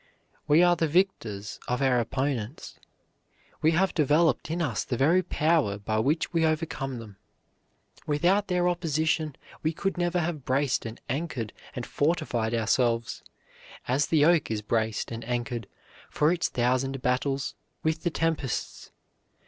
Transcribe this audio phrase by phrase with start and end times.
[0.47, 2.79] We are the victors of our opponents.
[3.61, 7.17] They have developed in us the very power by which we overcome them.
[8.07, 13.21] Without their opposition we could never have braced and anchored and fortified ourselves,
[13.87, 15.67] as the oak is braced and anchored
[16.09, 18.89] for its thousand battles with the tempests.